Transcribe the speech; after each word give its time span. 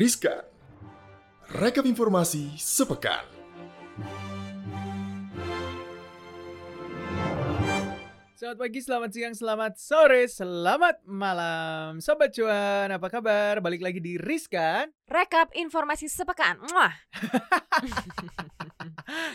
Riskan. 0.00 0.40
Rekap 1.60 1.84
informasi 1.84 2.56
sepekan. 2.56 3.39
Selamat 8.40 8.56
pagi, 8.56 8.80
selamat 8.80 9.10
siang, 9.12 9.34
selamat 9.36 9.72
sore, 9.76 10.24
selamat 10.24 11.04
malam 11.04 12.00
Sobat 12.00 12.32
Cuan, 12.32 12.88
apa 12.88 13.12
kabar? 13.12 13.60
Balik 13.60 13.84
lagi 13.84 14.00
di 14.00 14.16
Riskan 14.16 14.88
Rekap 15.12 15.52
informasi 15.52 16.08
sepekan. 16.08 16.56
Muah. 16.56 16.88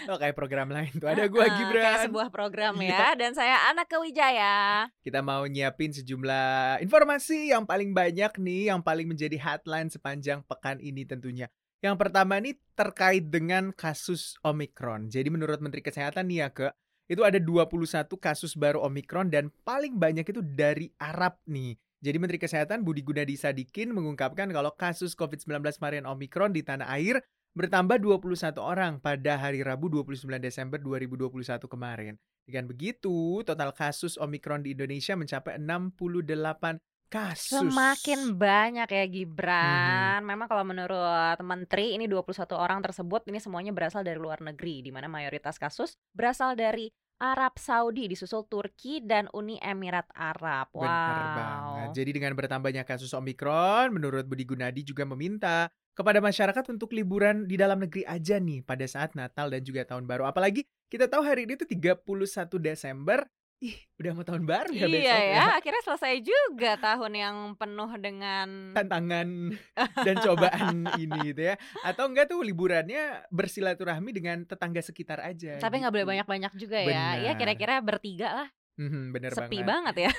Oh 0.10 0.18
kayak 0.18 0.34
program 0.34 0.72
lain 0.72 0.90
tuh, 0.98 1.05
ada 1.05 1.28
gua 1.28 1.46
Gibran 1.52 1.84
Kayak 1.84 2.08
sebuah 2.10 2.30
program 2.34 2.80
ya. 2.82 3.14
Dan 3.14 3.38
saya 3.38 3.70
Anak 3.70 3.91
Kewijaya. 3.91 4.88
Kita 5.04 5.22
mau 5.22 5.46
nyiapin 5.46 5.92
sejumlah 5.94 6.82
informasi 6.82 7.54
yang 7.54 7.67
paling 7.67 7.92
banyak 7.92 8.40
nih 8.40 8.73
Yang 8.73 8.81
paling 8.88 9.06
menjadi 9.06 9.38
headline 9.38 9.92
sepanjang 9.92 10.42
pekan 10.48 10.81
ini 10.81 11.03
tentunya 11.06 11.52
Yang 11.84 11.95
pertama 12.02 12.40
nih 12.42 12.58
terkait 12.73 13.28
dengan 13.28 13.70
kasus 13.76 14.40
Omikron 14.42 15.12
Jadi 15.12 15.28
menurut 15.28 15.59
Menteri 15.59 15.84
Kesehatan 15.84 16.26
nih 16.31 16.40
ya 16.42 16.50
ke 16.50 16.72
Itu 17.05 17.22
ada 17.22 17.38
21 17.38 18.09
kasus 18.18 18.58
baru 18.58 18.82
Omikron 18.82 19.30
dan 19.30 19.54
paling 19.62 20.02
banyak 20.02 20.26
itu 20.26 20.41
dari 20.41 20.90
Arab 20.98 21.38
nih 21.45 21.78
Jadi 22.02 22.18
Menteri 22.18 22.41
Kesehatan 22.41 22.81
Budi 22.81 23.05
Gunadi 23.05 23.38
Sadikin 23.38 23.94
mengungkapkan 23.94 24.50
kalau 24.50 24.73
kasus 24.73 25.14
COVID-19 25.14 25.62
varian 25.78 26.05
Omikron 26.09 26.54
di 26.54 26.66
tanah 26.66 26.90
air 26.90 27.22
bertambah 27.54 28.02
21 28.02 28.58
orang 28.58 28.98
pada 29.00 29.38
hari 29.38 29.62
Rabu 29.62 29.88
29 29.88 30.28
Desember 30.41 30.81
2021 30.81 31.66
kemarin. 31.70 32.14
Dengan 32.45 32.70
begitu, 32.70 33.42
total 33.42 33.73
kasus 33.73 34.22
Omikron 34.22 34.62
di 34.62 34.78
Indonesia 34.78 35.17
mencapai 35.17 35.58
68 35.58 36.78
kasus. 37.08 37.62
Semakin 37.62 38.36
banyak 38.36 38.90
ya 38.90 39.05
Mhm. 39.05 39.12
Gibran. 39.14 40.20
Memang 40.25 40.48
kalau 40.50 40.64
menurut 40.67 41.38
Menteri 41.42 41.95
ini 41.95 42.06
21 42.09 42.58
orang 42.58 42.81
tersebut 42.81 43.28
ini 43.30 43.39
semuanya 43.39 43.72
berasal 43.72 44.02
dari 44.03 44.20
luar 44.20 44.42
negeri 44.42 44.81
di 44.84 44.92
mana 44.92 45.08
mayoritas 45.08 45.56
kasus 45.56 45.95
berasal 46.11 46.58
dari 46.58 46.89
Arab 47.16 47.56
Saudi 47.56 48.11
disusul 48.11 48.44
Turki 48.52 49.00
dan 49.00 49.31
Uni 49.31 49.56
Emirat 49.64 50.11
Arab. 50.11 50.67
Wow. 50.76 50.83
Benar 50.83 51.28
banget. 51.31 51.88
Jadi 51.95 52.09
dengan 52.11 52.36
bertambahnya 52.36 52.83
kasus 52.83 53.16
Omikron, 53.16 53.95
menurut 53.95 54.28
Budi 54.28 54.44
Gunadi 54.44 54.83
juga 54.83 55.08
meminta 55.08 55.72
kepada 55.95 56.20
masyarakat 56.20 56.76
untuk 56.76 56.92
liburan 56.92 57.48
di 57.48 57.56
dalam 57.56 57.80
negeri 57.80 58.03
aja 58.03 58.36
nih 58.36 58.67
pada 58.67 58.83
saat 58.83 59.16
Natal 59.16 59.48
dan 59.48 59.64
juga 59.64 59.88
Tahun 59.88 60.03
Baru. 60.03 60.28
Apalagi 60.28 60.67
kita 60.92 61.08
tahu 61.08 61.23
hari 61.23 61.48
ini 61.48 61.56
tuh 61.56 61.67
31 61.72 62.59
Desember. 62.59 63.23
Ih, 63.64 63.72
udah 63.95 64.11
mau 64.11 64.28
tahun 64.28 64.44
baru 64.44 64.67
ya 64.75 64.84
Iya 64.84 64.92
besok 64.92 65.22
ya, 65.31 65.45
akhirnya 65.56 65.81
selesai 65.88 66.14
juga 66.20 66.72
tahun 66.75 67.14
yang 67.16 67.36
penuh 67.56 67.88
dengan 68.03 68.75
tantangan 68.75 69.28
dan 70.06 70.16
cobaan 70.20 70.75
ini 71.00 71.31
gitu 71.31 71.42
ya. 71.50 71.56
Atau 71.88 72.11
enggak 72.11 72.28
tuh 72.28 72.44
liburannya 72.44 73.23
bersilaturahmi 73.31 74.11
dengan 74.11 74.44
tetangga 74.44 74.83
sekitar 74.83 75.23
aja. 75.23 75.56
tapi 75.64 75.80
nggak 75.80 75.94
boleh 75.95 76.03
gitu. 76.03 76.11
banyak-banyak 76.20 76.53
juga 76.59 76.78
ya. 76.83 77.16
Ya 77.16 77.31
Benar. 77.31 77.39
kira-kira 77.39 77.73
bertiga 77.80 78.30
lah. 78.44 78.50
Mhm, 78.76 79.16
bener 79.16 79.31
Sepi 79.31 79.64
banget. 79.64 79.67
banget 79.72 79.95
ya. 80.03 80.11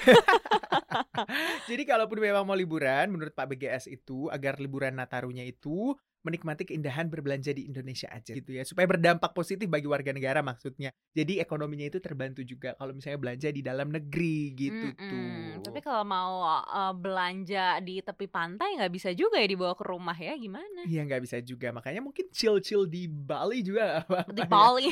Jadi 1.68 1.82
kalaupun 1.84 2.16
memang 2.16 2.48
mau 2.48 2.56
liburan, 2.56 3.12
menurut 3.12 3.36
Pak 3.36 3.52
BGS 3.52 3.84
itu 3.92 4.32
agar 4.32 4.56
liburan 4.56 4.96
Natarunya 4.96 5.44
itu 5.44 5.92
menikmati 6.26 6.66
keindahan 6.66 7.06
berbelanja 7.06 7.54
di 7.54 7.70
Indonesia 7.70 8.10
aja 8.10 8.34
gitu 8.34 8.50
ya, 8.50 8.66
supaya 8.66 8.90
berdampak 8.90 9.30
positif 9.30 9.70
bagi 9.70 9.86
warga 9.86 10.10
negara 10.10 10.42
maksudnya. 10.42 10.90
Jadi 11.14 11.38
ekonominya 11.38 11.86
itu 11.86 12.02
terbantu 12.02 12.42
juga 12.42 12.74
kalau 12.74 12.90
misalnya 12.90 13.22
belanja 13.22 13.48
di 13.54 13.62
dalam 13.62 13.94
negeri 13.94 14.52
gitu 14.58 14.86
Mm-mm. 14.90 15.06
tuh. 15.06 15.70
Tapi 15.70 15.80
kalau 15.80 16.02
mau 16.02 16.42
uh, 16.42 16.90
belanja 16.90 17.78
di 17.78 18.02
tepi 18.02 18.26
pantai 18.26 18.74
nggak 18.74 18.92
bisa 18.92 19.14
juga 19.14 19.38
ya 19.38 19.46
dibawa 19.46 19.78
ke 19.78 19.84
rumah 19.86 20.16
ya 20.18 20.34
gimana? 20.34 20.82
Iya 20.82 21.06
nggak 21.06 21.22
bisa 21.22 21.38
juga, 21.38 21.70
makanya 21.70 22.02
mungkin 22.02 22.26
chill-chill 22.34 22.90
di 22.90 23.06
Bali 23.06 23.62
juga 23.62 23.86
nggak 23.86 24.00
apa-apa 24.10 24.32
Di 24.34 24.42
ya. 24.42 24.50
Bali 24.50 24.88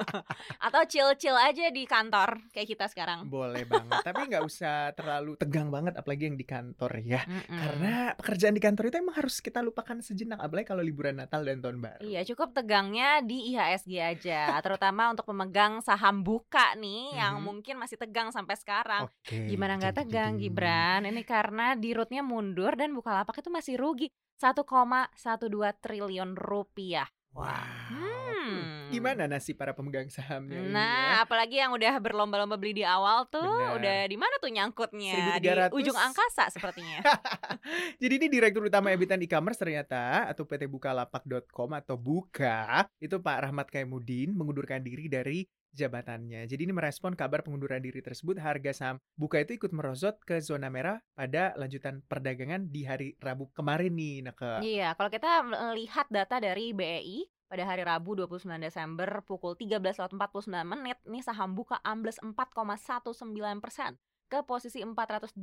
atau 0.66 0.82
chill-chill 0.88 1.36
aja 1.36 1.68
di 1.68 1.84
kantor 1.84 2.40
kayak 2.54 2.68
kita 2.72 2.86
sekarang. 2.88 3.28
Boleh 3.28 3.68
banget, 3.68 4.00
tapi 4.00 4.24
nggak 4.30 4.44
usah 4.46 4.96
terlalu 4.96 5.36
tegang 5.36 5.68
banget 5.68 5.98
apalagi 5.98 6.32
yang 6.32 6.38
di 6.38 6.46
kantor 6.46 6.92
ya. 7.02 7.20
Mm-mm. 7.26 7.58
Karena 7.58 7.92
pekerjaan 8.16 8.54
di 8.56 8.62
kantor 8.62 8.84
itu 8.88 8.96
emang 9.02 9.16
harus 9.18 9.42
kita 9.42 9.60
lupakan 9.60 9.98
sejenak 10.00 10.38
apalagi 10.38 10.61
kalau 10.62 10.80
liburan 10.80 11.18
Natal 11.18 11.42
dan 11.42 11.60
Tahun 11.60 11.78
Baru. 11.78 12.02
Iya 12.02 12.22
cukup 12.24 12.52
tegangnya 12.52 13.20
di 13.20 13.52
IHSG 13.52 13.92
aja, 13.98 14.56
terutama 14.60 15.12
untuk 15.12 15.26
pemegang 15.26 15.78
saham 15.80 16.20
buka 16.20 16.74
nih 16.74 17.16
yang 17.16 17.38
Mhm. 17.38 17.44
mungkin 17.44 17.74
masih 17.78 17.96
tegang 17.96 18.30
sampai 18.30 18.56
sekarang. 18.56 19.06
Oke. 19.06 19.46
Gimana 19.46 19.78
nggak 19.78 20.02
tegang. 20.02 20.36
Gibran? 20.36 21.04
Ini 21.04 21.22
karena 21.22 21.74
di 21.74 21.92
rootnya 21.92 22.20
mundur 22.20 22.74
dan 22.74 22.92
Bukalapak 22.92 23.38
itu 23.38 23.48
masih 23.48 23.76
rugi 23.78 24.08
1,12 24.36 25.78
triliun 25.78 26.34
rupiah. 26.34 27.06
Wah. 27.32 27.64
Hmm. 27.88 28.92
Gimana 28.92 29.24
nasib 29.24 29.56
para 29.56 29.72
pemegang 29.72 30.04
sahamnya 30.12 30.60
ini 30.60 30.68
ya? 30.68 30.76
Nah, 30.76 31.12
apalagi 31.24 31.56
yang 31.56 31.72
udah 31.72 31.96
berlomba-lomba 31.96 32.60
beli 32.60 32.82
di 32.82 32.84
awal 32.84 33.24
tuh, 33.32 33.40
Benar. 33.40 33.80
udah 33.80 33.98
di 34.04 34.16
mana 34.20 34.34
tuh 34.36 34.52
nyangkutnya? 34.52 35.40
Di 35.40 35.48
1300. 35.72 35.72
ujung 35.72 35.96
angkasa 35.96 36.52
sepertinya. 36.52 37.00
Jadi 38.02 38.12
ini 38.20 38.26
Direktur 38.28 38.68
Utama 38.68 38.92
Emiten 38.92 39.22
E-commerce 39.24 39.56
ternyata 39.56 40.28
atau 40.28 40.44
PT 40.44 40.68
Bukalapak.com 40.68 41.70
atau 41.72 41.96
Buka 41.96 42.84
itu 43.00 43.16
Pak 43.16 43.48
Rahmat 43.48 43.72
Kaimudin 43.72 44.36
mengundurkan 44.36 44.84
diri 44.84 45.08
dari 45.08 45.48
jabatannya. 45.72 46.44
Jadi 46.46 46.68
ini 46.68 46.72
merespon 46.72 47.16
kabar 47.16 47.40
pengunduran 47.42 47.80
diri 47.80 48.00
tersebut 48.00 48.38
harga 48.38 48.72
saham 48.72 48.96
Buka 49.12 49.40
itu 49.40 49.56
ikut 49.56 49.72
merosot 49.72 50.16
ke 50.24 50.40
zona 50.40 50.68
merah 50.68 51.00
pada 51.12 51.52
lanjutan 51.56 52.00
perdagangan 52.06 52.68
di 52.68 52.84
hari 52.84 53.16
Rabu 53.18 53.48
kemarin 53.52 53.92
nih. 53.92 54.16
Nah, 54.24 54.34
ke 54.36 54.62
Iya, 54.62 54.92
kalau 54.96 55.10
kita 55.10 55.42
melihat 55.42 56.06
data 56.08 56.36
dari 56.38 56.72
BEI 56.72 57.18
pada 57.48 57.68
hari 57.68 57.84
Rabu 57.84 58.16
29 58.16 58.56
Desember 58.58 59.20
pukul 59.24 59.52
13.49 59.56 60.16
menit, 60.64 60.96
nih 61.04 61.20
saham 61.20 61.52
buka 61.52 61.76
ambles 61.84 62.16
4,19 62.22 63.60
persen 63.60 64.00
ke 64.28 64.40
posisi 64.48 64.80
412 64.80 65.36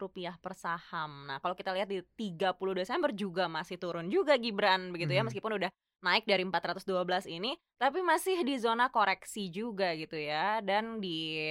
rupiah 0.00 0.40
per 0.40 0.56
saham. 0.56 1.28
Nah, 1.28 1.36
kalau 1.44 1.52
kita 1.52 1.76
lihat 1.76 1.92
di 1.92 2.00
30 2.16 2.72
Desember 2.72 3.12
juga 3.12 3.44
masih 3.44 3.76
turun 3.76 4.08
juga 4.08 4.40
Gibran 4.40 4.88
begitu 4.88 5.12
ya, 5.12 5.20
Mhm. 5.20 5.28
meskipun 5.28 5.52
udah 5.60 5.68
naik 6.02 6.26
dari 6.26 6.42
412 6.42 6.84
ini, 7.26 7.54
tapi 7.78 8.02
masih 8.02 8.42
di 8.42 8.58
zona 8.58 8.90
koreksi 8.90 9.48
juga 9.48 9.94
gitu 9.94 10.18
ya. 10.18 10.58
Dan 10.60 10.98
di 10.98 11.46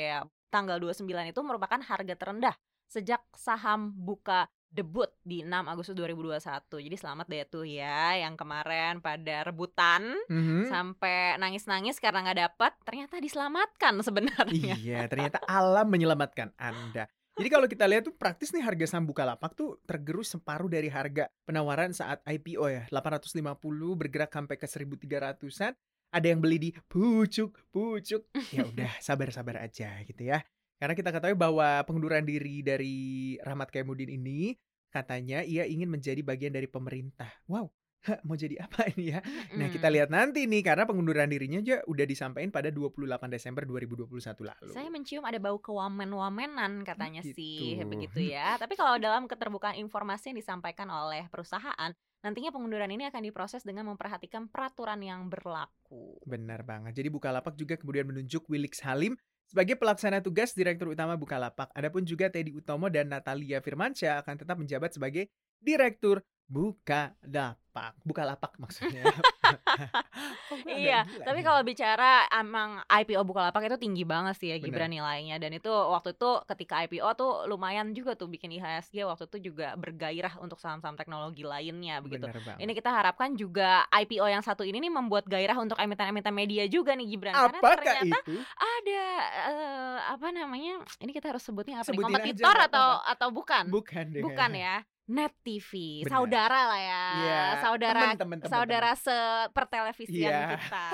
tanggal 0.47 0.77
29 0.77 1.07
itu 1.25 1.39
merupakan 1.39 1.79
harga 1.79 2.13
terendah 2.13 2.55
sejak 2.85 3.23
saham 3.31 3.95
buka 3.95 4.45
debut 4.67 5.07
di 5.21 5.43
6 5.43 5.67
Agustus 5.67 5.95
2021. 5.95 6.39
Jadi 6.79 6.95
selamat 6.95 7.25
deh 7.27 7.43
tuh 7.43 7.67
ya 7.67 8.15
yang 8.15 8.35
kemarin 8.35 8.99
pada 8.99 9.43
rebutan 9.43 10.15
Mhm. 10.31 10.67
sampai 10.67 11.35
nangis-nangis 11.35 11.99
karena 11.99 12.23
nggak 12.23 12.39
dapat, 12.51 12.71
ternyata 12.83 13.19
diselamatkan 13.19 13.99
sebenarnya. 14.07 14.75
Iya, 14.79 15.07
ternyata 15.07 15.43
alam 15.43 15.87
menyelamatkan 15.87 16.55
Anda. 16.55 17.07
Jadi 17.41 17.57
kalau 17.57 17.65
kita 17.65 17.89
lihat 17.89 18.05
tuh 18.05 18.13
praktis 18.13 18.53
nih 18.53 18.61
harga 18.61 18.85
saham 18.85 19.09
Bukalapak 19.09 19.57
tuh 19.57 19.81
tergerus 19.89 20.29
separuh 20.37 20.69
dari 20.69 20.93
harga 20.93 21.25
penawaran 21.41 21.89
saat 21.89 22.21
IPO 22.21 22.69
ya. 22.69 22.83
850 22.93 23.57
bergerak 23.97 24.29
sampai 24.29 24.61
ke 24.61 24.69
1300-an. 24.69 25.73
Ada 26.13 26.27
yang 26.29 26.37
beli 26.37 26.57
di 26.61 26.69
pucuk, 26.85 27.57
pucuk. 27.73 28.29
Ya 28.53 28.61
udah, 28.61 28.93
sabar-sabar 29.09 29.57
aja 29.57 29.89
gitu 30.05 30.21
ya. 30.21 30.45
Karena 30.77 30.93
kita 30.93 31.09
ketahui 31.09 31.33
bahwa 31.33 31.81
pengunduran 31.81 32.21
diri 32.21 32.61
dari 32.61 33.33
Rahmat 33.41 33.73
Kaimudin 33.73 34.13
ini 34.13 34.53
katanya 34.93 35.41
ia 35.41 35.65
ingin 35.65 35.89
menjadi 35.89 36.21
bagian 36.21 36.53
dari 36.53 36.69
pemerintah. 36.69 37.41
Wow, 37.49 37.73
mau 38.27 38.33
jadi 38.33 38.65
apa 38.65 38.89
ini 38.93 39.13
ya? 39.13 39.19
Nah, 39.55 39.69
kita 39.69 39.87
Mm-mm. 39.87 39.95
lihat 39.97 40.09
nanti 40.09 40.49
nih 40.49 40.61
karena 40.65 40.89
pengunduran 40.89 41.29
dirinya 41.29 41.61
aja 41.61 41.85
udah 41.85 42.05
disampaikan 42.05 42.49
pada 42.49 42.73
28 42.73 42.97
Desember 43.29 43.63
2021 43.63 44.09
lalu. 44.41 44.71
Saya 44.73 44.89
mencium 44.89 45.23
ada 45.23 45.37
bau 45.37 45.61
kewamen-wamenan 45.61 46.81
katanya 46.81 47.21
Gitu. 47.21 47.37
sih, 47.37 47.77
begitu 47.85 48.19
ya. 48.33 48.57
Tapi 48.57 48.73
kalau 48.73 48.97
dalam 48.97 49.29
keterbukaan 49.29 49.77
informasi 49.77 50.33
yang 50.33 50.39
disampaikan 50.41 50.89
oleh 50.89 51.29
perusahaan, 51.29 51.93
nantinya 52.21 52.49
pengunduran 52.49 52.89
ini 52.89 53.05
akan 53.09 53.21
diproses 53.21 53.61
dengan 53.61 53.85
memperhatikan 53.89 54.49
peraturan 54.49 55.01
yang 55.01 55.29
berlaku. 55.29 56.17
Benar 56.25 56.65
banget. 56.65 56.97
Jadi 56.97 57.09
Bukalapak 57.13 57.53
juga 57.53 57.77
kemudian 57.77 58.09
menunjuk 58.09 58.49
Wilix 58.49 58.81
Halim 58.81 59.13
sebagai 59.45 59.75
pelaksana 59.75 60.23
tugas 60.23 60.55
Direktur 60.55 60.95
Utama 60.95 61.19
Bukalapak. 61.19 61.69
Adapun 61.75 62.07
juga 62.07 62.31
Teddy 62.31 62.55
Utomo 62.55 62.87
dan 62.87 63.11
Natalia 63.11 63.59
Firmansyah 63.59 64.23
akan 64.23 64.35
tetap 64.39 64.55
menjabat 64.55 64.95
sebagai 64.95 65.27
Direktur 65.61 66.25
Bukalapak. 66.51 67.95
Bukalapak 68.03 68.59
maksudnya. 68.59 69.07
Kok 70.51 70.59
gua 70.59 70.67
agak 70.67 70.83
Iya, 70.83 70.99
tapi 71.23 71.39
nih? 71.39 71.45
kalau 71.47 71.61
bicara 71.63 72.27
emang 72.27 72.83
IPO 72.83 73.23
Bukalapak 73.23 73.63
itu 73.63 73.79
tinggi 73.79 74.03
banget 74.03 74.35
sih 74.35 74.51
ya 74.51 74.59
Bener. 74.59 74.67
Gibran 74.67 74.91
nilainya 74.91 75.39
dan 75.39 75.55
itu 75.55 75.71
waktu 75.71 76.11
itu 76.11 76.29
ketika 76.51 76.83
IPO 76.83 77.07
tuh 77.15 77.31
lumayan 77.47 77.95
juga 77.95 78.19
tuh 78.19 78.27
bikin 78.27 78.51
IHSG 78.51 79.07
waktu 79.07 79.31
itu 79.31 79.47
juga 79.47 79.79
bergairah 79.79 80.43
untuk 80.43 80.59
saham-saham 80.59 80.99
teknologi 80.99 81.47
lainnya 81.47 82.03
begitu. 82.03 82.27
Ini 82.59 82.71
kita 82.75 82.91
harapkan 82.91 83.31
juga 83.39 83.87
IPO 83.87 84.27
yang 84.27 84.43
satu 84.43 84.67
ini 84.67 84.83
nih 84.83 84.91
membuat 84.91 85.31
gairah 85.31 85.55
untuk 85.55 85.79
emiten-emiten 85.79 86.35
media 86.35 86.67
juga 86.67 86.99
nih 86.99 87.15
Gibran 87.15 87.31
karena 87.31 87.59
Apakah 87.63 87.79
ternyata 87.79 88.17
itu? 88.27 88.35
ada 88.59 89.03
eh, 89.47 89.97
apa 90.11 90.27
namanya? 90.35 90.83
Ini 90.99 91.15
kita 91.15 91.31
harus 91.31 91.47
sebutnya 91.47 91.79
apa? 91.79 91.87
Sebutin 91.87 92.11
aja, 92.11 92.19
Kompetitor 92.19 92.55
nggak 92.59 92.67
atau 92.67 92.87
apa-apa. 92.99 93.11
atau 93.15 93.27
bukan? 93.31 93.63
Bukan 93.71 94.05
deh. 94.11 94.19
Bukan 94.19 94.51
ya. 94.51 94.77
Net 95.11 95.35
TV, 95.41 95.71
Benar. 96.01 96.11
saudara 96.13 96.59
lah 96.65 96.79
ya, 96.79 97.03
Iya, 97.19 97.41
saudara 97.59 97.99
temen, 98.01 98.15
temen, 98.15 98.37
temen, 98.39 98.47
saudara 98.49 98.91
sepertelevisian 98.95 100.31
Iya. 100.31 100.47
kita. 100.55 100.87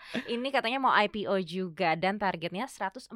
Ini 0.34 0.48
katanya 0.50 0.78
mau 0.78 0.90
IPO 0.92 1.38
juga 1.40 1.94
dan 1.94 2.18
targetnya 2.18 2.66
149 2.66 3.14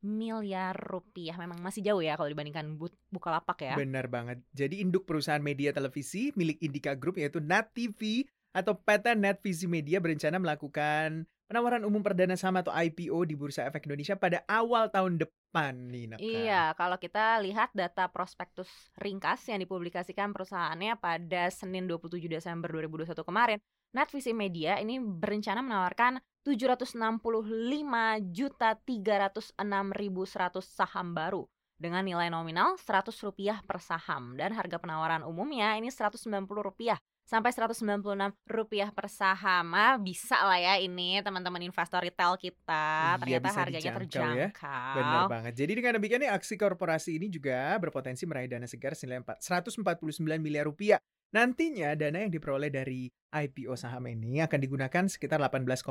miliar 0.00 0.74
rupiah. 0.74 1.36
Memang 1.36 1.60
masih 1.60 1.84
jauh 1.84 2.00
ya 2.00 2.16
kalau 2.16 2.26
dibandingkan 2.26 2.74
Bu- 2.74 2.90
Bukalapak 3.08 3.60
ya. 3.62 3.74
Benar 3.76 4.08
banget. 4.08 4.42
Jadi 4.50 4.80
induk 4.80 5.04
perusahaan 5.04 5.40
media 5.40 5.70
televisi 5.70 6.32
milik 6.34 6.58
Indika 6.58 6.96
Group 6.96 7.20
yaitu 7.20 7.38
Net 7.38 7.70
TV 7.70 8.24
atau 8.50 8.74
PT 8.74 9.14
Net 9.14 9.38
Visi 9.38 9.70
Media 9.70 10.00
berencana 10.00 10.40
melakukan 10.40 11.28
penawaran 11.50 11.82
umum 11.82 11.98
perdana 11.98 12.38
saham 12.38 12.62
atau 12.62 12.70
IPO 12.70 13.26
di 13.26 13.34
Bursa 13.34 13.66
Efek 13.66 13.90
Indonesia 13.90 14.14
pada 14.14 14.46
awal 14.46 14.86
tahun 14.86 15.18
depan 15.18 15.74
nih, 15.90 16.14
Naka. 16.14 16.22
Iya, 16.22 16.62
kalau 16.78 16.94
kita 16.94 17.42
lihat 17.42 17.74
data 17.74 18.06
prospektus 18.06 18.70
ringkas 19.02 19.50
yang 19.50 19.58
dipublikasikan 19.58 20.30
perusahaannya 20.30 20.94
pada 21.02 21.50
Senin 21.50 21.90
27 21.90 22.30
Desember 22.30 22.70
2021 22.70 23.26
kemarin, 23.26 23.58
Netvisi 23.90 24.30
Media 24.30 24.78
ini 24.78 25.02
berencana 25.02 25.58
menawarkan 25.66 26.22
765 26.46 26.94
juta 28.30 28.78
306 28.78 29.58
ribu 29.98 30.22
100 30.22 30.62
saham 30.62 31.18
baru 31.18 31.50
dengan 31.74 32.06
nilai 32.06 32.30
nominal 32.30 32.78
100 32.78 33.10
rupiah 33.26 33.58
per 33.66 33.82
saham 33.82 34.38
dan 34.38 34.54
harga 34.54 34.78
penawaran 34.78 35.26
umumnya 35.26 35.74
ini 35.74 35.90
190 35.90 36.46
rupiah 36.46 37.02
sampai 37.30 37.54
196 37.54 38.34
rupiah 38.50 38.90
per 38.90 39.06
saham. 39.06 39.70
Ah, 39.70 39.94
bisa 39.94 40.34
lah 40.42 40.58
ya 40.58 40.74
ini 40.82 41.22
teman-teman 41.22 41.62
investor 41.62 42.02
retail 42.02 42.34
kita. 42.34 43.14
Iya, 43.22 43.38
Ternyata 43.38 43.48
harganya 43.54 43.90
dijangkau 43.94 44.34
ya. 44.34 44.48
terjangkau. 44.50 44.96
Benar 44.98 45.22
banget. 45.30 45.52
Jadi 45.54 45.72
dengan 45.78 45.92
demikian 46.02 46.20
nih, 46.26 46.32
aksi 46.34 46.58
korporasi 46.58 47.22
ini 47.22 47.30
juga 47.30 47.78
berpotensi 47.78 48.26
meraih 48.26 48.50
dana 48.50 48.66
segar 48.66 48.98
senilai 48.98 49.22
4 49.22 49.78
149 49.78 50.42
miliar 50.42 50.66
rupiah. 50.66 50.98
Nantinya 51.30 51.94
dana 51.94 52.26
yang 52.26 52.34
diperoleh 52.34 52.74
dari 52.74 53.06
IPO 53.30 53.78
saham 53.78 54.10
ini 54.10 54.42
akan 54.42 54.58
digunakan 54.58 55.04
sekitar 55.06 55.38
18,5% 55.38 55.86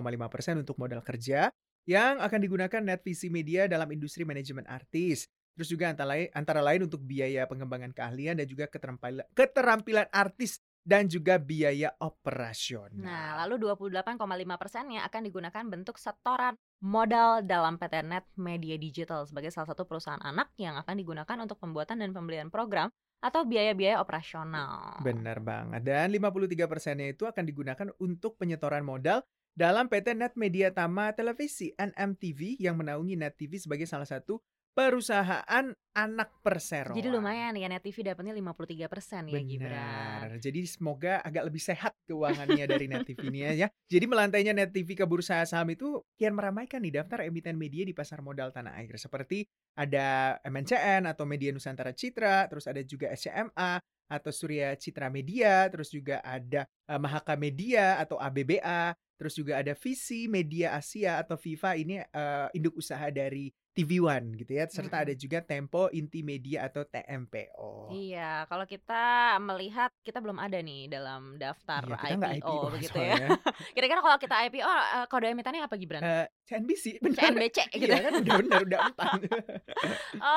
untuk 0.60 0.76
modal 0.76 1.00
kerja 1.00 1.48
yang 1.88 2.20
akan 2.20 2.40
digunakan 2.44 2.84
Netvisi 2.84 3.32
Media 3.32 3.64
dalam 3.72 3.88
industri 3.96 4.28
manajemen 4.28 4.68
artis. 4.68 5.32
Terus 5.56 5.72
juga 5.72 5.88
antara 5.88 6.12
lain, 6.16 6.28
antara 6.36 6.60
lain 6.60 6.88
untuk 6.88 7.00
biaya 7.00 7.48
pengembangan 7.48 7.96
keahlian 7.96 8.36
dan 8.36 8.48
juga 8.48 8.68
keterampilan, 8.68 9.24
keterampilan 9.32 10.08
artis 10.12 10.60
dan 10.90 11.06
juga 11.06 11.38
biaya 11.38 11.94
operasional. 12.02 12.98
Nah, 12.98 13.38
lalu 13.46 13.70
28,5 13.70 14.18
persennya 14.58 15.06
akan 15.06 15.22
digunakan 15.22 15.64
bentuk 15.70 16.02
setoran 16.02 16.58
modal 16.82 17.46
dalam 17.46 17.78
PT 17.78 18.02
Net 18.10 18.26
Media 18.34 18.74
Digital 18.82 19.30
sebagai 19.30 19.54
salah 19.54 19.70
satu 19.70 19.86
perusahaan 19.86 20.18
anak 20.26 20.50
yang 20.58 20.82
akan 20.82 20.98
digunakan 20.98 21.38
untuk 21.38 21.62
pembuatan 21.62 22.02
dan 22.02 22.10
pembelian 22.10 22.50
program 22.50 22.90
atau 23.22 23.46
biaya-biaya 23.46 24.02
operasional. 24.02 24.98
Benar 25.06 25.38
banget. 25.46 25.86
Dan 25.86 26.10
53 26.10 26.66
persennya 26.66 27.14
itu 27.14 27.30
akan 27.30 27.44
digunakan 27.46 27.88
untuk 28.02 28.42
penyetoran 28.42 28.82
modal 28.82 29.22
dalam 29.54 29.92
PT 29.92 30.18
Net 30.18 30.34
Media 30.40 30.74
Tama 30.74 31.14
Televisi 31.14 31.70
NMTV 31.78 32.58
yang 32.58 32.82
menaungi 32.82 33.14
Net 33.14 33.38
TV 33.38 33.62
sebagai 33.62 33.86
salah 33.86 34.10
satu 34.10 34.42
perusahaan 34.80 35.66
anak 35.92 36.40
perseroan. 36.40 36.96
Jadi 36.96 37.12
lumayan 37.12 37.52
ya 37.60 37.68
Net 37.68 37.84
TV 37.84 38.00
dapatnya 38.08 38.32
53 38.32 38.88
persen 38.88 39.28
ya 39.28 39.44
Gibran. 39.44 39.76
Benar. 39.76 40.40
Jadi 40.40 40.62
semoga 40.64 41.20
agak 41.20 41.52
lebih 41.52 41.60
sehat 41.60 41.92
keuangannya 42.08 42.64
dari 42.64 42.88
Net 42.88 43.04
TV 43.04 43.28
ini 43.28 43.60
ya. 43.60 43.68
Jadi 43.92 44.06
melantainya 44.08 44.56
Net 44.56 44.72
TV 44.72 44.96
ke 44.96 45.04
bursa 45.04 45.44
saham 45.44 45.68
itu 45.76 46.00
kian 46.16 46.32
meramaikan 46.32 46.80
nih 46.80 47.04
daftar 47.04 47.28
emiten 47.28 47.60
media 47.60 47.84
di 47.84 47.92
pasar 47.92 48.24
modal 48.24 48.56
tanah 48.56 48.80
air 48.80 48.96
seperti 48.96 49.44
ada 49.76 50.40
MNCN 50.48 51.12
atau 51.12 51.28
Media 51.28 51.52
Nusantara 51.52 51.92
Citra, 51.92 52.48
terus 52.48 52.68
ada 52.68 52.80
juga 52.84 53.12
SCMA 53.12 53.80
atau 54.10 54.32
Surya 54.34 54.74
Citra 54.80 55.12
Media, 55.12 55.68
terus 55.68 55.92
juga 55.92 56.24
ada 56.24 56.64
eh, 56.66 57.00
Mahaka 57.00 57.36
Media 57.36 58.00
atau 58.00 58.16
ABBA, 58.16 58.96
terus 59.20 59.36
juga 59.36 59.60
ada 59.60 59.76
Visi 59.76 60.32
Media 60.32 60.76
Asia 60.76 61.20
atau 61.20 61.36
Viva 61.36 61.76
ini 61.76 62.00
eh, 62.00 62.48
induk 62.56 62.80
usaha 62.80 63.08
dari 63.12 63.52
TV 63.80 64.04
One 64.04 64.36
gitu 64.36 64.52
ya, 64.54 64.68
serta 64.68 65.00
Mm-mm. 65.00 65.06
ada 65.08 65.14
juga 65.16 65.40
Tempo 65.40 65.88
Inti 65.90 66.20
Media 66.20 66.68
atau 66.68 66.84
TMPO. 66.84 67.88
Iya, 67.90 68.44
kalau 68.46 68.68
kita 68.68 69.04
melihat 69.40 69.96
kita 70.04 70.20
belum 70.20 70.36
ada 70.36 70.60
nih 70.60 70.92
dalam 70.92 71.40
daftar 71.40 71.80
Iya, 71.82 71.96
kita 71.96 72.28
IPO, 72.28 72.44
IPO 72.44 72.56
begitu 72.76 72.98
ya. 73.08 73.16
Kira-kira 73.76 74.00
kalau 74.00 74.18
kita 74.18 74.36
IPO 74.44 74.68
eh, 74.68 75.06
kode 75.08 75.28
emitennya 75.32 75.64
apa 75.64 75.80
Gibran? 75.80 76.04
Eh, 76.04 76.28
CNBC 76.44 76.86
benar. 77.08 77.22
CNBC 77.24 77.58
gitu. 77.72 77.88
Iya 77.88 78.00
kan 78.04 78.14
udah 78.20 78.36
benar 78.36 78.60
udah 78.68 78.80
empat. 78.92 79.20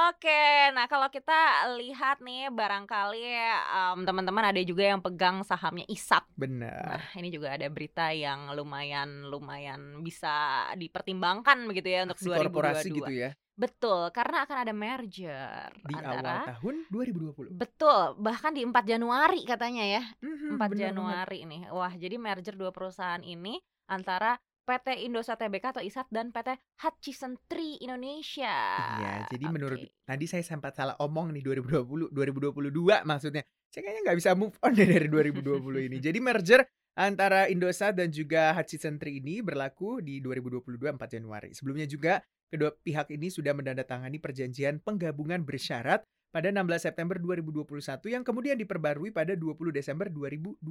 Oke, 0.06 0.44
nah 0.72 0.86
kalau 0.86 1.08
kita 1.08 1.40
lihat 1.74 2.20
nih 2.20 2.46
barangkali 2.46 3.24
em, 3.26 3.98
teman-teman 4.04 4.44
ada 4.44 4.60
juga 4.62 4.84
yang 4.86 5.00
pegang 5.00 5.42
sahamnya 5.42 5.82
ISAT. 5.88 6.22
benar. 6.32 7.02
Nah, 7.02 7.18
ini 7.18 7.28
juga 7.28 7.56
ada 7.56 7.66
berita 7.66 8.12
yang 8.12 8.52
lumayan 8.52 9.26
lumayan 9.26 10.00
bisa 10.00 10.30
dipertimbangkan 10.76 11.64
begitu 11.66 11.88
ya 11.88 12.04
untuk 12.04 12.16
Aksi 12.16 12.28
2022. 12.28 12.44
korporasi 12.44 12.88
gitu 12.92 13.12
ya 13.12 13.31
Betul, 13.52 14.08
karena 14.16 14.48
akan 14.48 14.56
ada 14.64 14.72
merger 14.72 15.68
di 15.84 15.94
awal 15.94 16.24
antara 16.24 16.56
tahun 16.56 16.88
2020. 16.88 17.52
Betul, 17.52 18.16
bahkan 18.18 18.56
di 18.56 18.64
4 18.64 18.74
Januari 18.86 19.44
katanya 19.44 19.84
ya. 19.84 20.02
Mhm, 20.24 20.56
4 20.56 20.58
benar 20.58 20.68
banget. 20.68 20.80
Januari 20.88 21.38
nih. 21.44 21.62
Wah, 21.70 21.92
jadi 21.92 22.16
merger 22.16 22.54
dua 22.56 22.72
perusahaan 22.72 23.20
ini 23.20 23.60
antara 23.92 24.40
PT 24.62 25.10
Indosat 25.10 25.42
Tbk 25.42 25.74
atau 25.74 25.82
ISAT 25.82 26.06
dan 26.14 26.30
PT 26.30 26.54
Hutchison 26.86 27.34
Tree 27.50 27.82
Indonesia. 27.82 28.54
Iya, 29.02 29.26
jadi 29.26 29.46
menurut 29.50 29.82
Oke. 29.82 30.06
tadi 30.06 30.24
saya 30.30 30.46
sempat 30.46 30.78
salah 30.78 30.94
omong 31.02 31.34
nih 31.34 31.42
2020 31.42 32.14
2022 32.14 33.02
maksudnya. 33.02 33.42
Saya 33.72 33.82
kayaknya 33.82 34.02
nggak 34.06 34.18
bisa 34.22 34.30
move 34.38 34.54
on 34.62 34.72
deh 34.76 34.86
dari 34.86 35.08
2020 35.10 35.88
ini. 35.90 35.98
Jadi 35.98 36.18
merger 36.22 36.62
antara 36.94 37.50
Indosat 37.50 37.98
dan 37.98 38.12
juga 38.14 38.54
Hutchison 38.54 39.00
Tree 39.02 39.18
ini 39.18 39.42
berlaku 39.42 39.98
di 39.98 40.22
2022 40.22 40.94
4 40.94 41.16
Januari. 41.18 41.50
Sebelumnya 41.56 41.88
juga 41.90 42.22
kedua 42.52 42.76
pihak 42.76 43.08
ini 43.16 43.32
sudah 43.32 43.56
menandatangani 43.56 44.20
perjanjian 44.20 44.84
penggabungan 44.84 45.40
bersyarat 45.40 46.04
pada 46.32 46.48
16 46.48 46.88
September 46.88 47.20
2021 47.20 47.68
yang 48.08 48.24
kemudian 48.24 48.56
diperbarui 48.56 49.12
pada 49.12 49.36
20 49.36 49.68
Desember 49.68 50.08
2021. 50.08 50.64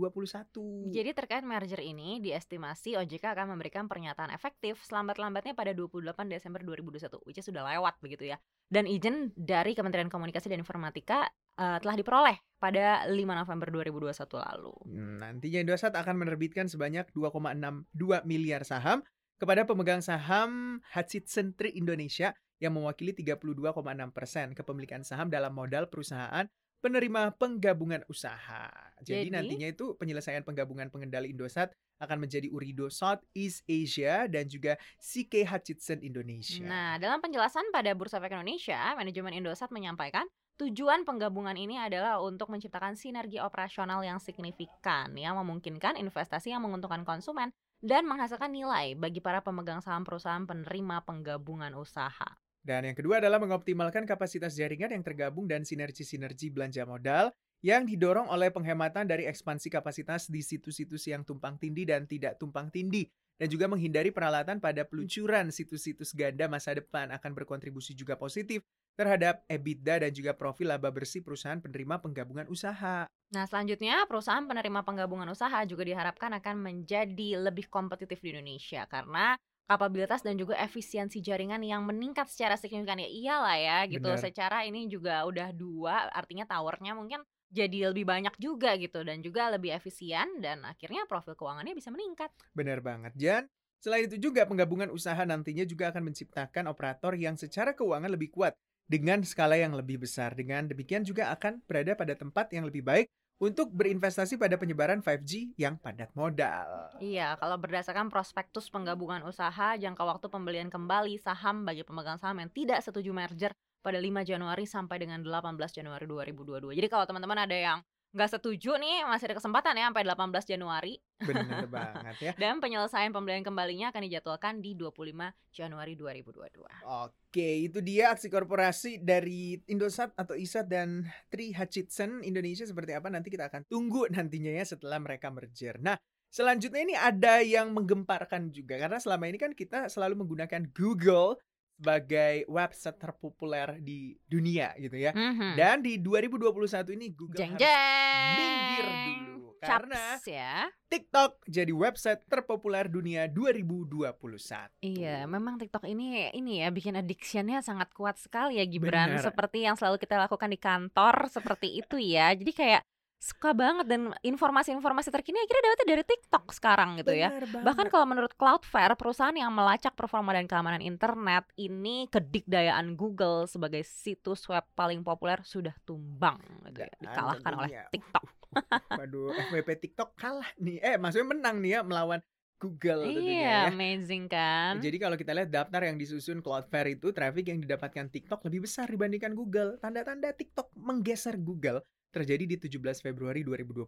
Jadi 0.89 1.10
terkait 1.13 1.45
merger 1.45 1.78
ini 1.86 2.18
diestimasi 2.18 2.98
OJK 2.98 3.38
akan 3.38 3.54
memberikan 3.54 3.86
pernyataan 3.86 4.33
efektif 4.33 4.81
selambat-lambatnya 4.81 5.54
pada 5.54 5.69
28 5.78 6.01
Desember 6.25 6.66
2021, 6.66 7.22
which 7.30 7.38
is 7.38 7.45
sudah 7.45 7.62
lewat 7.62 8.01
begitu 8.01 8.34
ya. 8.34 8.42
Dan 8.66 8.89
izin 8.89 9.38
dari 9.38 9.77
Kementerian 9.77 10.10
Komunikasi 10.10 10.50
dan 10.50 10.66
Informatika 10.66 11.30
eh, 11.62 11.77
telah 11.77 11.94
diperoleh 11.94 12.41
pada 12.58 13.05
5 13.05 13.13
November 13.13 13.67
2021 13.70 14.17
lalu. 14.41 14.74
Hmm, 14.89 15.22
Nantinya 15.22 15.62
Indosat 15.62 15.94
akan 15.94 16.25
menerbitkan 16.25 16.65
sebanyak 16.65 17.13
2,62 17.13 18.25
miliar 18.25 18.65
saham 18.65 19.05
kepada 19.41 19.65
pemegang 19.65 20.05
saham 20.05 20.77
Hutchison 20.93 21.57
Tree 21.57 21.74
Indonesia 21.74 22.29
yang 22.62 22.77
mewakili 22.77 23.10
32,6 23.10 23.74
persen 24.13 24.53
kepemilikan 24.53 25.01
saham 25.01 25.33
dalam 25.33 25.50
modal 25.50 25.89
perusahaan 25.89 26.45
penerima 26.77 27.33
penggabungan 27.41 28.05
usaha. 28.05 28.69
Jadi, 29.01 29.33
Jadi- 29.33 29.33
nantinya 29.33 29.67
itu 29.74 29.98
penyelesaian 29.98 30.45
penggabungan 30.45 30.93
pengendali 30.93 31.33
Indosat 31.33 31.74
akan 31.98 32.21
menjadi 32.21 32.53
Urido 32.53 32.86
Southeast 32.93 33.65
Asia 33.65 34.29
dan 34.29 34.45
juga 34.45 34.77
CK 35.01 35.50
Hutchison 35.50 36.05
Indonesia. 36.05 36.62
Nah, 36.62 37.01
dalam 37.01 37.17
penjelasan 37.17 37.65
pada 37.74 37.98
Bursa 37.98 38.21
Efek 38.21 38.38
Indonesia, 38.38 38.77
manajemen 38.93 39.33
Indosat 39.33 39.74
menyampaikan 39.74 40.29
tujuan 40.62 41.01
penggabungan 41.01 41.57
ini 41.57 41.81
adalah 41.81 42.21
untuk 42.21 42.53
menciptakan 42.53 42.93
sinergi 42.93 43.41
operasional 43.41 44.05
yang 44.05 44.21
signifikan 44.21 45.10
yang 45.17 45.33
memungkinkan 45.41 45.98
investasi 45.98 46.53
yang 46.53 46.62
menguntungkan 46.62 47.01
konsumen 47.01 47.50
dan 47.81 48.05
menghasilkan 48.05 48.53
nilai 48.53 48.93
bagi 48.93 49.19
para 49.19 49.41
pemegang 49.41 49.81
saham 49.81 50.05
perusahaan 50.05 50.45
penerima 50.45 51.01
penggabungan 51.01 51.73
usaha. 51.73 52.29
Dan 52.61 52.85
yang 52.85 52.93
kedua 52.93 53.17
adalah 53.17 53.41
mengoptimalkan 53.41 54.05
kapasitas 54.05 54.53
jaringan 54.53 54.93
yang 54.93 55.01
tergabung 55.01 55.50
dan 55.50 55.65
sinergi-sinergi 55.65 56.53
belanja 56.53 56.85
modal 56.85 57.33
yang 57.62 57.86
didorong 57.86 58.25
oleh 58.30 58.50
penghematan 58.50 59.06
dari 59.06 59.30
ekspansi 59.30 59.70
kapasitas 59.70 60.25
di 60.27 60.41
situs-situs 60.41 61.06
yang 61.06 61.22
tumpang 61.22 61.62
tindih 61.62 61.86
dan 61.86 62.10
tidak 62.10 62.41
tumpang 62.41 62.74
tindih 62.74 63.06
dan 63.38 63.50
juga 63.50 63.65
menghindari 63.65 64.13
peralatan 64.13 64.62
pada 64.62 64.86
peluncuran 64.86 65.50
situs-situs 65.50 66.13
ganda 66.13 66.46
masa 66.46 66.77
depan 66.77 67.10
akan 67.10 67.32
berkontribusi 67.34 67.98
juga 67.98 68.13
positif 68.13 68.62
terhadap 68.94 69.41
EBITDA 69.50 70.06
dan 70.06 70.12
juga 70.13 70.38
profil 70.38 70.70
laba 70.70 70.94
bersih 70.94 71.25
perusahaan 71.25 71.58
penerima 71.58 71.98
penggabungan 72.01 72.46
usaha. 72.50 73.10
Nah, 73.32 73.46
selanjutnya 73.48 74.06
perusahaan 74.06 74.44
penerima 74.44 74.86
penggabungan 74.86 75.25
usaha 75.32 75.63
juga 75.65 75.88
diharapkan 75.88 76.38
akan 76.38 76.56
menjadi 76.62 77.39
lebih 77.39 77.65
kompetitif 77.72 78.20
di 78.22 78.36
Indonesia 78.36 78.86
karena 78.86 79.34
kapabilitas 79.65 80.20
dan 80.20 80.36
juga 80.36 80.60
efisiensi 80.60 81.24
jaringan 81.24 81.63
yang 81.63 81.88
meningkat 81.88 82.27
secara 82.27 82.60
signifikan 82.60 83.00
ya 83.00 83.08
iyalah 83.08 83.58
ya 83.58 83.77
gitu. 83.88 84.06
Benar. 84.06 84.20
Secara 84.20 84.68
ini 84.68 84.86
juga 84.91 85.24
udah 85.24 85.50
dua, 85.56 86.12
artinya 86.12 86.44
towernya 86.44 86.91
mungkin 86.91 87.24
jadi 87.51 87.91
lebih 87.91 88.08
banyak 88.08 88.34
juga 88.39 88.79
gitu 88.79 89.03
dan 89.03 89.20
juga 89.20 89.51
lebih 89.51 89.75
efisien 89.75 90.39
dan 90.39 90.63
akhirnya 90.63 91.03
profil 91.05 91.36
keuangannya 91.36 91.75
bisa 91.75 91.91
meningkat. 91.91 92.31
Benar 92.55 92.79
banget, 92.79 93.13
Jan. 93.20 93.43
Selain 93.81 94.05
itu 94.05 94.17
juga 94.31 94.46
penggabungan 94.46 94.93
usaha 94.93 95.17
nantinya 95.25 95.65
juga 95.67 95.89
akan 95.91 96.13
menciptakan 96.13 96.70
operator 96.70 97.17
yang 97.17 97.36
secara 97.36 97.74
keuangan 97.74 98.13
lebih 98.13 98.29
kuat 98.29 98.53
dengan 98.86 99.20
skala 99.25 99.58
yang 99.58 99.75
lebih 99.75 100.00
besar. 100.00 100.38
Dengan 100.38 100.70
demikian 100.70 101.03
juga 101.03 101.34
akan 101.34 101.65
berada 101.65 101.98
pada 101.98 102.13
tempat 102.13 102.53
yang 102.53 102.70
lebih 102.70 102.86
baik 102.86 103.10
untuk 103.41 103.74
berinvestasi 103.74 104.38
pada 104.38 104.53
penyebaran 104.53 105.01
5G 105.01 105.58
yang 105.58 105.81
padat 105.81 106.13
modal. 106.13 106.93
Iya, 107.01 107.34
kalau 107.41 107.58
berdasarkan 107.58 108.13
prospektus 108.13 108.70
penggabungan 108.70 109.25
usaha, 109.25 109.74
jangka 109.74 110.03
waktu 110.05 110.29
pembelian 110.29 110.70
kembali 110.70 111.17
saham 111.17 111.65
bagi 111.65 111.81
pemegang 111.81 112.22
saham 112.22 112.38
yang 112.38 112.53
tidak 112.53 112.86
setuju 112.86 113.10
merger 113.10 113.50
pada 113.81 113.97
5 113.97 114.23
Januari 114.23 114.69
sampai 114.69 115.01
dengan 115.01 115.25
18 115.25 115.57
Januari 115.73 116.05
2022. 116.05 116.77
Jadi 116.77 116.88
kalau 116.88 117.05
teman-teman 117.09 117.43
ada 117.43 117.57
yang 117.57 117.79
nggak 118.11 118.29
setuju 118.38 118.75
nih, 118.75 119.07
masih 119.07 119.31
ada 119.31 119.39
kesempatan 119.39 119.73
ya 119.79 119.88
sampai 119.88 120.03
18 120.03 120.51
Januari. 120.51 120.93
Benar 121.23 121.65
banget 121.75 122.15
ya. 122.19 122.33
Dan 122.35 122.59
penyelesaian 122.59 123.11
pembelian 123.15 123.39
kembalinya 123.39 123.89
akan 123.89 124.03
dijadwalkan 124.03 124.59
di 124.59 124.75
25 124.75 125.31
Januari 125.55 125.93
2022. 125.95 126.59
Oke, 127.07 127.50
itu 127.71 127.79
dia 127.79 128.11
aksi 128.11 128.27
korporasi 128.27 129.00
dari 129.00 129.55
Indosat 129.71 130.11
atau 130.19 130.35
Isat 130.35 130.67
dan 130.67 131.07
Tri 131.31 131.55
Hutchison 131.55 132.19
Indonesia 132.27 132.67
seperti 132.67 132.91
apa 132.91 133.07
nanti 133.07 133.31
kita 133.31 133.47
akan 133.47 133.63
tunggu 133.71 134.11
nantinya 134.11 134.51
ya 134.59 134.65
setelah 134.67 135.00
mereka 135.00 135.31
merger. 135.31 135.79
Nah, 135.79 135.95
selanjutnya 136.27 136.83
ini 136.83 136.95
ada 137.00 137.39
yang 137.39 137.71
menggemparkan 137.71 138.51
juga 138.51 138.75
karena 138.75 139.00
selama 139.00 139.31
ini 139.31 139.39
kan 139.39 139.55
kita 139.55 139.88
selalu 139.88 140.27
menggunakan 140.27 140.67
Google 140.75 141.39
sebagai 141.81 142.45
website 142.45 143.01
terpopuler 143.01 143.81
di 143.81 144.13
dunia 144.29 144.77
gitu 144.77 145.01
ya. 145.01 145.09
Mhm. 145.17 145.57
Dan 145.57 145.81
di 145.81 145.97
2021 145.97 146.93
ini 146.93 147.09
Google 147.09 147.41
Jeng 147.41 147.57
harus 147.57 147.65
jeng. 147.65 148.38
minggir 148.38 148.88
dulu 149.09 149.50
karena 149.57 150.17
Caps 150.17 150.25
ya. 150.29 150.69
TikTok 150.89 151.31
jadi 151.50 151.73
website 151.73 152.21
terpopuler 152.29 152.85
dunia 152.85 153.25
2021. 153.25 154.69
Iya, 154.85 155.25
memang 155.25 155.57
TikTok 155.57 155.89
ini 155.89 156.29
ini 156.38 156.61
ya 156.61 156.69
bikin 156.69 156.97
addiction-nya 157.01 157.65
sangat 157.65 157.89
kuat 157.97 158.21
sekali 158.21 158.61
ya 158.61 158.65
Gibran. 158.69 159.17
Benar. 159.17 159.25
Seperti 159.25 159.65
yang 159.65 159.73
selalu 159.73 159.97
kita 159.97 160.21
lakukan 160.21 160.53
di 160.53 160.61
kantor 160.61 161.33
seperti 161.33 161.81
itu 161.81 161.97
ya. 161.97 162.29
Jadi 162.38 162.53
kayak 162.53 162.81
suka 163.22 163.54
banget 163.54 163.86
dan 163.86 164.10
informasi-informasi 164.25 165.13
terkini 165.13 165.38
akhirnya 165.38 165.62
dapetnya 165.70 165.88
dari 165.94 166.04
TikTok 166.10 166.46
sekarang 166.58 166.98
gitu 166.98 167.13
ya. 167.13 167.30
Banget. 167.30 167.62
Bahkan 167.62 167.86
kalau 167.94 168.10
menurut 168.10 168.34
Cloudflare, 168.34 168.98
perusahaan 168.98 169.38
yang 169.38 169.54
melacak 169.54 169.94
performa 169.94 170.34
dan 170.34 170.50
keamanan 170.50 170.82
internet 170.82 171.46
ini 171.54 172.10
kedikdayaan 172.10 172.98
Google 172.98 173.46
sebagai 173.46 173.86
situs 173.86 174.42
web 174.50 174.66
paling 174.74 175.06
populer 175.06 175.38
sudah 175.46 175.78
tumbang 175.86 176.42
gitu 176.74 176.82
ya, 176.82 176.90
dikalahkan 176.98 177.51
oleh. 177.62 177.70
TikTok. 177.94 178.25
Waduh, 179.00 179.38
FWP 179.54 179.70
TikTok 179.78 180.18
kalah 180.18 180.50
nih. 180.58 180.82
Eh, 180.82 180.98
maksudnya 180.98 181.30
menang 181.38 181.62
nih 181.62 181.78
ya 181.78 181.82
melawan 181.86 182.25
Google 182.58 183.06
tentunya 183.06 183.34
Iya, 183.38 183.46
ya. 183.46 183.62
amazing 183.70 184.25
kan? 184.30 184.82
Jadi 184.82 184.98
kalau 184.98 185.13
kita 185.13 185.34
lihat 185.34 185.50
daftar 185.54 185.82
yang 185.86 185.98
disusun 186.01 186.42
Cloudflare 186.42 186.98
itu 186.98 187.13
traffic 187.13 187.54
yang 187.54 187.62
didapatkan 187.62 188.10
TikTok 188.10 188.42
lebih 188.50 188.66
besar 188.66 188.90
dibandingkan 188.90 189.38
Google. 189.38 189.78
Tanda-tanda 189.78 190.34
TikTok 190.34 190.74
menggeser 190.74 191.38
Google 191.38 191.86
terjadi 192.12 192.44
di 192.44 192.56
17 192.60 193.01
Februari 193.01 193.41
2021, 193.41 193.88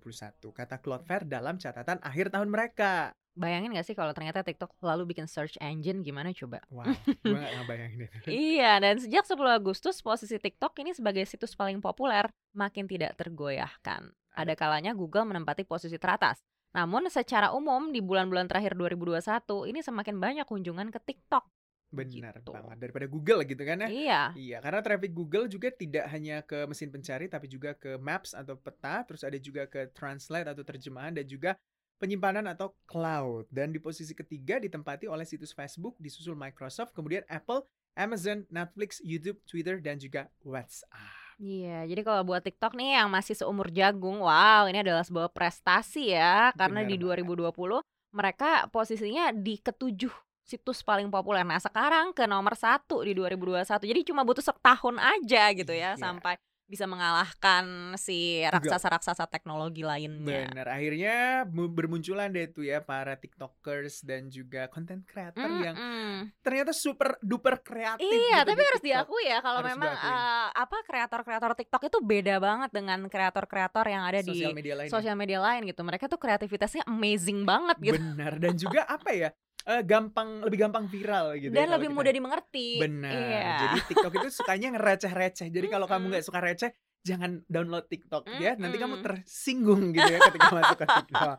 kata 0.55 0.79
Cloudflare 0.79 1.27
dalam 1.27 1.59
catatan 1.59 1.99
akhir 1.99 2.31
tahun 2.31 2.49
mereka. 2.49 3.11
Bayangin 3.33 3.73
gak 3.73 3.85
sih 3.89 3.97
kalau 3.97 4.13
ternyata 4.13 4.45
TikTok 4.45 4.77
lalu 4.85 5.09
bikin 5.09 5.25
search 5.25 5.57
engine 5.57 6.05
gimana 6.05 6.29
coba? 6.31 6.61
Wow, 6.69 6.85
gue 7.05 7.33
gak 7.33 7.53
ngebayangin 7.59 7.99
itu. 8.05 8.17
Iya, 8.55 8.77
dan 8.77 8.95
sejak 9.01 9.25
10 9.25 9.35
Agustus 9.49 9.99
posisi 10.05 10.37
TikTok 10.37 10.73
ini 10.85 10.93
sebagai 10.93 11.25
situs 11.25 11.57
paling 11.57 11.81
populer 11.81 12.29
makin 12.53 12.85
tidak 12.85 13.17
tergoyahkan. 13.17 14.13
Ada 14.33 14.53
kalanya 14.53 14.93
Google 14.93 15.25
menempati 15.29 15.65
posisi 15.65 15.97
teratas. 15.97 16.41
Namun 16.73 17.05
secara 17.09 17.53
umum 17.53 17.93
di 17.93 18.01
bulan-bulan 18.01 18.49
terakhir 18.49 18.73
2021 18.73 19.21
ini 19.69 19.79
semakin 19.81 20.15
banyak 20.17 20.45
kunjungan 20.45 20.89
ke 20.89 21.01
TikTok. 21.01 21.45
Benar 21.93 22.33
Gitu. 22.41 22.51
banget. 22.51 22.77
Daripada 22.81 23.05
Google 23.05 23.39
gitu 23.45 23.63
kan 23.63 23.77
ya. 23.85 23.89
Iya. 23.89 24.21
Iya, 24.33 24.57
karena 24.59 24.79
traffic 24.81 25.11
Google 25.13 25.45
juga 25.45 25.69
tidak 25.69 26.05
hanya 26.09 26.41
ke 26.41 26.65
mesin 26.65 26.89
pencari 26.89 27.29
tapi 27.29 27.45
juga 27.45 27.77
ke 27.77 28.01
Maps 28.01 28.33
atau 28.33 28.57
peta, 28.57 29.05
terus 29.05 29.21
ada 29.21 29.37
juga 29.37 29.69
ke 29.69 29.93
Translate 29.93 30.49
atau 30.49 30.65
terjemahan 30.65 31.13
dan 31.13 31.25
juga 31.29 31.53
penyimpanan 32.01 32.49
atau 32.49 32.73
cloud. 32.89 33.47
Dan 33.53 33.71
di 33.71 33.79
posisi 33.79 34.11
ketiga 34.11 34.59
ditempati 34.59 35.07
oleh 35.07 35.23
situs 35.23 35.53
Facebook, 35.55 35.95
disusul 36.01 36.33
Microsoft, 36.35 36.91
kemudian 36.91 37.23
Apple, 37.29 37.63
Amazon, 37.93 38.43
Netflix, 38.49 38.99
YouTube, 39.05 39.37
Twitter 39.45 39.77
dan 39.79 40.01
juga 40.01 40.27
WhatsApp. 40.41 41.21
Iya, 41.41 41.89
jadi 41.89 42.01
kalau 42.05 42.21
buat 42.25 42.45
TikTok 42.45 42.77
nih 42.77 42.97
yang 43.01 43.09
masih 43.09 43.33
seumur 43.33 43.69
jagung, 43.73 44.21
wow, 44.21 44.69
ini 44.69 44.81
adalah 44.85 45.01
sebuah 45.01 45.33
prestasi 45.33 46.13
ya. 46.13 46.53
Karena 46.53 46.85
Benar 46.85 46.91
di 46.93 46.95
banget. 47.01 47.53
2020 47.53 47.81
mereka 48.13 48.69
posisinya 48.69 49.33
di 49.33 49.57
ketujuh 49.57 50.13
situs 50.43 50.79
paling 50.79 51.07
populer. 51.07 51.41
Nah 51.41 51.57
sekarang 51.57 52.11
ke 52.11 52.23
nomor 52.23 52.53
satu 52.53 53.01
di 53.01 53.11
2021. 53.11 53.63
Jadi 53.81 54.01
cuma 54.03 54.21
butuh 54.21 54.43
setahun 54.43 54.95
aja 54.95 55.43
gitu 55.51 55.71
ya 55.71 55.81
Iya. 55.89 55.97
sampai 55.97 56.35
bisa 56.63 56.87
mengalahkan 56.87 57.65
si 57.95 58.41
raksasa-raksasa 58.41 59.27
teknologi 59.27 59.83
lainnya. 59.83 60.47
Benar, 60.47 60.67
akhirnya 60.69 61.15
mu- 61.45 61.67
bermunculan 61.67 62.27
deh 62.29 62.49
tuh 62.49 62.63
ya 62.63 62.79
para 62.79 63.13
TikTokers 63.13 64.01
dan 64.01 64.27
juga 64.27 64.65
content 64.67 65.03
creator 65.03 65.43
yang 65.59 65.75
Mm-mm. 65.75 66.33
ternyata 66.39 66.71
super 66.71 67.19
duper 67.19 67.61
kreatif. 67.61 68.01
Iya, 68.01 68.41
gitu 68.41 68.47
tapi 68.47 68.57
di 68.57 68.65
harus 68.65 68.81
TikTok. 68.81 68.89
diakui 69.05 69.25
ya 69.27 69.39
kalau 69.39 69.59
Harus 69.59 69.69
memang 69.69 69.91
eh, 69.93 70.47
apa 70.55 70.77
kreator-kreator 70.81 71.51
TikTok 71.53 71.83
itu 71.83 71.97
beda 71.99 72.35
banget 72.37 72.69
dengan 72.71 72.99
kreator-kreator 73.05 73.85
yang 73.85 74.03
ada 74.03 74.19
di 74.19 74.33
sosial 74.33 74.55
media 74.55 74.73
lain. 74.73 74.89
sosial 74.89 75.15
media 75.15 75.39
lain 75.39 75.61
gitu. 75.65 75.81
Mereka 75.83 76.05
tuh 76.07 76.17
kreativitasnya 76.17 76.83
amazing 76.85 77.43
banget 77.43 77.77
gitu. 77.81 77.99
Benar 78.01 78.39
dan 78.39 78.53
juga 78.55 78.87
apa 78.87 79.11
ya? 79.11 79.29
Eh, 79.63 79.81
gampang 79.81 80.43
lebih 80.43 80.59
gampang 80.59 80.85
viral 80.85 81.35
gitu 81.35 81.51
ya 81.51 81.55
Dan 81.55 81.65
kalau 81.65 81.77
lebih 81.77 81.89
kita- 81.89 81.97
mudah 81.97 82.13
dimengerti. 82.13 82.67
Benar. 82.79 83.13
Iya. 83.13 83.51
Jadi 83.59 83.79
TikTok 83.87 84.13
itu 84.13 84.27
sukanya 84.29 84.67
ngereceh-receh. 84.75 85.47
Jadi 85.47 85.67
kalau 85.67 85.87
kamu 85.87 86.03
nggak 86.09 86.25
suka 86.25 86.39
receh, 86.39 86.69
jangan 87.01 87.43
download 87.47 87.87
TikTok 87.87 88.23
ya. 88.37 88.55
Nanti 88.55 88.77
kamu 88.77 88.99
tersinggung 88.99 89.91
gitu 89.91 90.07
ya 90.07 90.19
ketika 90.21 90.47
masuk 90.55 90.77
ke 90.79 90.85
TikTok. 90.87 91.37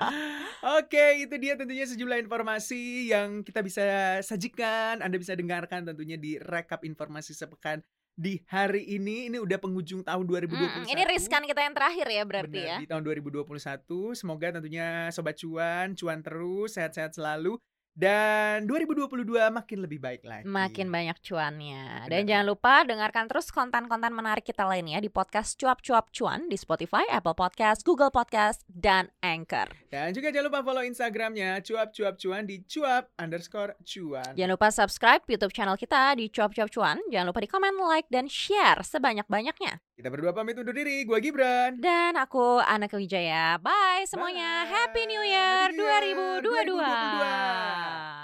Oke, 0.65 1.05
itu 1.21 1.35
dia 1.37 1.55
tentunya 1.55 1.85
sejumlah 1.85 2.19
informasi 2.21 3.13
yang 3.13 3.45
kita 3.45 3.61
bisa 3.61 3.85
sajikan. 4.21 5.05
Anda 5.05 5.17
bisa 5.17 5.37
dengarkan 5.37 5.85
tentunya 5.85 6.17
di 6.17 6.41
rekap 6.41 6.81
informasi 6.83 7.37
sepekan 7.37 7.85
di 8.15 8.41
hari 8.47 8.87
ini. 8.87 9.29
Ini 9.29 9.37
udah 9.37 9.59
penghujung 9.59 10.01
tahun 10.01 10.25
2021. 10.25 10.85
Mm, 10.85 10.89
ini 10.89 11.03
riskan 11.05 11.43
kita 11.45 11.61
yang 11.61 11.75
terakhir 11.75 12.07
ya 12.09 12.23
berarti 12.25 12.57
Benar, 12.57 12.71
ya. 12.71 12.77
di 12.81 12.87
tahun 12.87 13.03
2021. 13.05 14.17
Semoga 14.17 14.47
tentunya 14.55 15.11
sobat 15.11 15.37
cuan, 15.37 15.93
cuan 15.93 16.21
terus, 16.21 16.77
sehat-sehat 16.77 17.13
selalu. 17.13 17.61
Dan 17.95 18.67
2022 18.67 19.23
makin 19.55 19.79
lebih 19.87 20.03
baik 20.03 20.27
lagi. 20.27 20.43
Makin 20.43 20.91
banyak 20.91 21.15
cuannya. 21.23 22.05
Benar. 22.05 22.11
Dan 22.11 22.23
jangan 22.27 22.47
lupa 22.51 22.83
dengarkan 22.83 23.31
terus 23.31 23.55
konten-konten 23.55 24.11
menarik 24.11 24.43
kita 24.43 24.67
lainnya 24.67 24.99
di 24.99 25.07
podcast 25.07 25.55
Cuap-Cuap 25.55 26.11
Cuan 26.11 26.51
di 26.51 26.59
Spotify, 26.59 27.07
Apple 27.07 27.39
Podcast, 27.39 27.87
Google 27.87 28.11
Podcast, 28.11 28.67
dan 28.67 29.15
Anchor. 29.23 29.71
Dan 29.95 30.11
juga 30.11 30.35
jangan 30.35 30.51
lupa 30.51 30.67
follow 30.67 30.83
Instagramnya 30.83 31.63
cuap-cuap 31.63 32.19
cuan 32.19 32.43
di 32.51 32.67
cuap 32.67 33.15
underscore 33.15 33.79
cuan. 33.87 34.35
Jangan 34.35 34.53
lupa 34.59 34.69
subscribe 34.75 35.23
YouTube 35.31 35.55
channel 35.55 35.79
kita 35.79 36.19
di 36.19 36.27
Cuap-Cuap 36.35 36.75
Cuan. 36.75 36.99
Jangan 37.15 37.31
lupa 37.31 37.39
di 37.39 37.47
komen, 37.47 37.79
like, 37.79 38.11
dan 38.11 38.27
share 38.27 38.83
sebanyak-banyaknya. 38.83 39.79
Kita 39.95 40.11
berdua 40.11 40.35
pamit 40.35 40.59
undur 40.59 40.75
diri. 40.75 41.07
Gua 41.07 41.23
Gibran. 41.23 41.79
Dan 41.79 42.19
aku 42.19 42.59
Anaka 42.59 42.99
Wijaya. 42.99 43.63
Bye 43.63 44.11
semuanya. 44.11 44.67
Bye. 44.67 44.71
Happy 44.75 45.03
New 45.07 45.23
Year 45.23 45.71
Happy 45.71 45.79
New 45.79 45.87
Year 45.87 46.43
2022. 46.43 46.75
2022. 46.83 48.24